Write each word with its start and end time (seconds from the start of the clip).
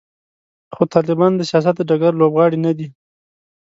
خو 0.75 0.83
طالبان 0.93 1.31
د 1.35 1.41
سیاست 1.49 1.75
د 1.77 1.81
ډګر 1.89 2.13
لوبغاړي 2.21 2.57
نه 2.65 2.71
دي. 2.77 2.87